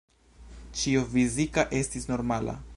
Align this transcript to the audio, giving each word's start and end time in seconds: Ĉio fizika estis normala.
Ĉio 0.79 1.03
fizika 1.11 1.69
estis 1.83 2.13
normala. 2.13 2.61